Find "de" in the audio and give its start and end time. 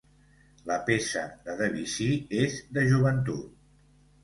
1.49-1.53, 2.79-2.89